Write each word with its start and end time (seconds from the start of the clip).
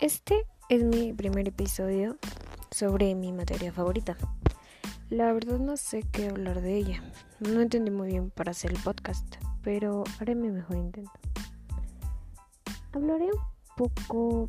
Este 0.00 0.46
es 0.70 0.82
mi 0.82 1.12
primer 1.12 1.46
episodio 1.46 2.16
sobre 2.70 3.14
mi 3.14 3.34
materia 3.34 3.70
favorita. 3.70 4.16
La 5.10 5.30
verdad 5.34 5.58
no 5.58 5.76
sé 5.76 6.04
qué 6.10 6.30
hablar 6.30 6.62
de 6.62 6.74
ella. 6.74 7.02
No 7.38 7.60
entendí 7.60 7.90
muy 7.90 8.08
bien 8.08 8.30
para 8.30 8.52
hacer 8.52 8.70
el 8.70 8.78
podcast, 8.78 9.36
pero 9.62 10.04
haré 10.18 10.34
mi 10.34 10.48
mejor 10.48 10.78
intento. 10.78 11.10
Hablaré 12.94 13.26
un 13.26 13.40
poco 13.76 14.48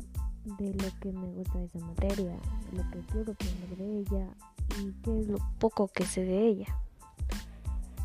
de 0.58 0.72
lo 0.72 0.88
que 1.00 1.12
me 1.12 1.26
gusta 1.26 1.58
de 1.58 1.66
esa 1.66 1.78
materia, 1.80 2.34
lo 2.72 2.90
que 2.90 3.00
quiero 3.12 3.32
aprender 3.32 3.76
de 3.76 3.98
ella 3.98 4.28
y 4.80 4.92
qué 5.02 5.20
es 5.20 5.28
lo 5.28 5.36
poco 5.58 5.86
que 5.86 6.06
sé 6.06 6.24
de 6.24 6.46
ella. 6.46 6.78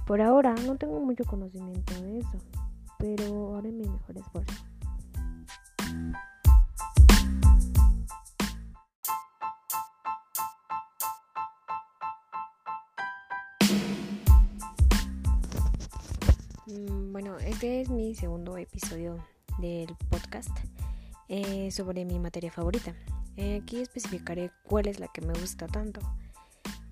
Por 0.05 0.21
ahora 0.21 0.53
no 0.65 0.75
tengo 0.75 0.99
mucho 0.99 1.23
conocimiento 1.23 1.93
de 2.01 2.19
eso, 2.19 2.39
pero 2.97 3.46
bueno, 16.67 17.37
este 17.39 17.79
es 17.79 17.89
mi 17.89 18.13
segundo 18.13 18.57
episodio 18.57 19.25
del 19.57 19.95
podcast 20.09 20.49
eh, 21.29 21.71
sobre 21.71 22.03
mi 22.03 22.19
materia 22.19 22.51
favorita. 22.51 22.93
Eh, 23.37 23.61
aquí 23.63 23.79
especificaré 23.79 24.51
cuál 24.63 24.87
es 24.87 24.99
la 24.99 25.07
que 25.07 25.21
me 25.21 25.33
gusta 25.33 25.67
tanto. 25.67 26.01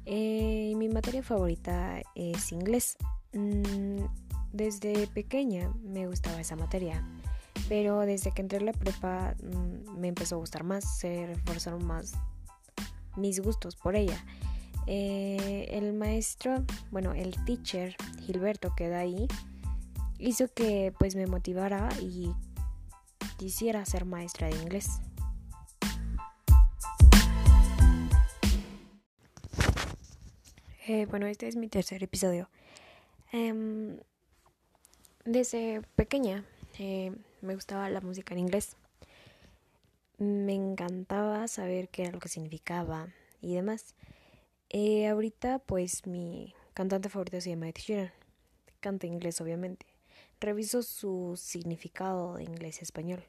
Eh, 0.06 0.74
mi 0.78 0.88
materia 0.88 1.22
favorita 1.24 2.02
es 2.16 2.54
inglés. 2.54 2.96
Mm, 3.34 4.06
desde 4.54 5.08
pequeña 5.08 5.70
me 5.84 6.08
gustaba 6.08 6.40
esa 6.40 6.56
materia, 6.56 7.06
pero 7.68 8.00
desde 8.02 8.32
que 8.32 8.44
entré 8.44 8.60
a 8.60 8.62
la 8.62 8.72
prepa 8.72 9.36
mm, 9.44 10.00
me 10.00 10.08
empezó 10.08 10.36
a 10.36 10.40
gustar 10.40 10.64
más, 10.64 11.00
se 11.00 11.28
reforzaron 11.28 11.86
más 11.86 12.14
mis 13.18 13.42
gustos 13.42 13.76
por 13.76 13.98
ella. 13.98 14.24
el 14.88 15.94
maestro, 15.94 16.64
bueno, 16.92 17.14
el 17.14 17.36
teacher 17.44 17.96
Gilberto 18.22 18.74
que 18.76 18.88
da 18.88 19.00
ahí, 19.00 19.28
hizo 20.20 20.48
que 20.48 20.94
pues 20.98 21.16
me 21.16 21.28
motivara 21.28 21.90
y 22.02 22.32
quisiera 23.38 23.86
ser 23.86 24.06
maestra 24.06 24.48
de 24.48 24.56
inglés. 24.56 25.02
Eh, 30.88 31.08
bueno, 31.08 31.26
este 31.26 31.48
es 31.48 31.56
mi 31.56 31.68
tercer 31.68 32.04
episodio. 32.04 32.50
Em, 33.32 33.98
desde 35.26 35.82
pequeña 35.96 36.46
eh, 36.78 37.12
me 37.42 37.56
gustaba 37.56 37.90
la 37.90 38.02
música 38.02 38.34
en 38.34 38.40
inglés. 38.42 38.78
Me 40.18 40.54
encantaba 40.54 41.48
saber 41.48 41.90
qué 41.90 42.04
era 42.04 42.12
lo 42.12 42.20
que 42.20 42.30
significaba 42.30 43.08
y 43.42 43.56
demás. 43.56 43.96
Eh, 44.70 45.08
ahorita 45.08 45.60
pues 45.60 46.06
mi 46.06 46.54
cantante 46.74 47.10
favorito 47.10 47.42
se 47.42 47.50
llama 47.50 47.68
Ed 47.70 47.76
Sheeran. 47.76 48.12
Canta 48.80 49.08
inglés 49.08 49.42
obviamente 49.42 49.95
reviso 50.46 50.84
su 50.84 51.34
significado 51.36 52.36
de 52.36 52.44
inglés 52.44 52.82
español. 52.82 53.24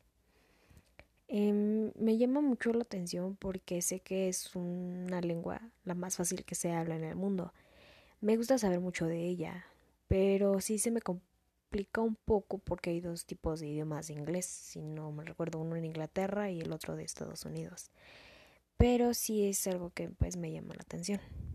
Em, 1.28 1.90
me 1.96 2.16
llama 2.18 2.40
mucho 2.40 2.72
la 2.72 2.82
atención 2.82 3.36
porque 3.36 3.82
sé 3.82 4.00
que 4.00 4.28
es 4.28 4.54
una 4.54 5.20
lengua 5.20 5.60
la 5.84 5.94
más 5.94 6.16
fácil 6.16 6.44
que 6.44 6.54
se 6.54 6.72
habla 6.72 6.94
en 6.96 7.04
el 7.04 7.16
mundo. 7.16 7.52
Me 8.20 8.36
gusta 8.36 8.58
saber 8.58 8.80
mucho 8.80 9.06
de 9.06 9.24
ella, 9.24 9.66
pero 10.08 10.60
sí 10.60 10.78
se 10.78 10.90
me 10.90 11.00
complica 11.00 12.00
un 12.00 12.14
poco 12.14 12.58
porque 12.58 12.90
hay 12.90 13.00
dos 13.00 13.26
tipos 13.26 13.60
de 13.60 13.68
idiomas 13.68 14.06
de 14.08 14.14
inglés, 14.14 14.46
si 14.46 14.82
no 14.82 15.10
me 15.10 15.24
recuerdo, 15.24 15.58
uno 15.58 15.76
en 15.76 15.84
Inglaterra 15.84 16.50
y 16.50 16.60
el 16.60 16.72
otro 16.72 16.96
de 16.96 17.04
Estados 17.04 17.44
Unidos. 17.44 17.90
Pero 18.76 19.14
sí 19.14 19.46
es 19.46 19.66
algo 19.66 19.90
que 19.90 20.10
pues 20.10 20.36
me 20.36 20.52
llama 20.52 20.74
la 20.74 20.82
atención. 20.82 21.20